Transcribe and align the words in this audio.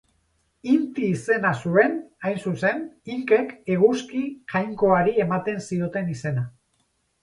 Inti 0.75 1.03
izena 1.15 1.51
zuen, 1.65 1.93
hain 2.25 2.41
zuzen, 2.45 2.83
Inkek 3.19 3.55
eguzki 3.77 4.25
jaionkari 4.57 5.19
ematen 5.29 5.67
zioten 5.71 6.15
izena. 6.19 6.53